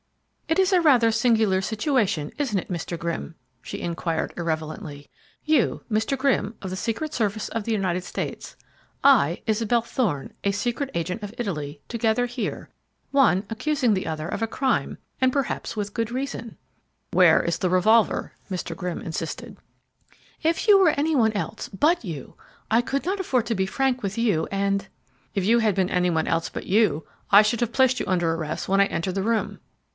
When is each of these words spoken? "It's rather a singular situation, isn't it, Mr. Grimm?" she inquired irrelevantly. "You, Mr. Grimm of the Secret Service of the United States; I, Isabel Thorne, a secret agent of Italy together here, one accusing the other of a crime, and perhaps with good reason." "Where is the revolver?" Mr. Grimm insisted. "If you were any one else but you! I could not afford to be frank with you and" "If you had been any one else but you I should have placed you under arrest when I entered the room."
"It's 0.49 0.73
rather 0.73 1.07
a 1.07 1.11
singular 1.13 1.61
situation, 1.61 2.31
isn't 2.37 2.57
it, 2.57 2.69
Mr. 2.71 2.97
Grimm?" 2.97 3.35
she 3.61 3.79
inquired 3.79 4.33
irrelevantly. 4.35 5.07
"You, 5.45 5.83
Mr. 5.89 6.17
Grimm 6.17 6.55
of 6.61 6.71
the 6.71 6.75
Secret 6.75 7.13
Service 7.13 7.49
of 7.49 7.63
the 7.63 7.71
United 7.71 8.03
States; 8.03 8.55
I, 9.03 9.43
Isabel 9.45 9.81
Thorne, 9.81 10.33
a 10.43 10.51
secret 10.51 10.89
agent 10.93 11.23
of 11.23 11.33
Italy 11.37 11.81
together 11.87 12.25
here, 12.25 12.69
one 13.11 13.45
accusing 13.49 13.93
the 13.93 14.07
other 14.07 14.27
of 14.27 14.41
a 14.41 14.47
crime, 14.47 14.97
and 15.21 15.31
perhaps 15.31 15.77
with 15.77 15.93
good 15.93 16.11
reason." 16.11 16.57
"Where 17.11 17.41
is 17.41 17.59
the 17.59 17.69
revolver?" 17.69 18.33
Mr. 18.49 18.75
Grimm 18.75 19.01
insisted. 19.01 19.57
"If 20.41 20.67
you 20.67 20.77
were 20.79 20.89
any 20.89 21.15
one 21.15 21.31
else 21.33 21.69
but 21.69 22.03
you! 22.03 22.35
I 22.69 22.81
could 22.81 23.05
not 23.05 23.19
afford 23.19 23.45
to 23.45 23.55
be 23.55 23.65
frank 23.67 24.03
with 24.03 24.17
you 24.17 24.47
and" 24.51 24.87
"If 25.35 25.45
you 25.45 25.59
had 25.59 25.75
been 25.75 25.89
any 25.91 26.09
one 26.09 26.27
else 26.27 26.49
but 26.49 26.65
you 26.65 27.07
I 27.31 27.41
should 27.41 27.61
have 27.61 27.71
placed 27.71 27.99
you 27.99 28.05
under 28.07 28.33
arrest 28.33 28.67
when 28.67 28.81
I 28.81 28.85
entered 28.87 29.15
the 29.15 29.23
room." 29.23 29.59